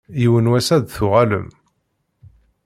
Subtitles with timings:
[0.21, 1.47] Yiwen n wass ad d-tuɣalem.